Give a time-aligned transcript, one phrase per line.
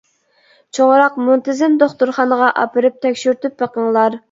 [0.77, 4.19] چوڭراق مۇنتىزىم دوختۇرخانىغا ئاپىرىپ تەكشۈرتۈپ بېقىڭلار.